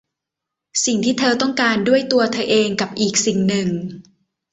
[0.85, 1.53] สิ่งที่เธอต้อง
[1.87, 3.69] ด้วยตัวเธอเอง กับอีกสิ่งหนึ่ง